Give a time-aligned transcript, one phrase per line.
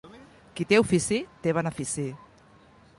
[0.59, 2.11] Qui té ofici, té benefici.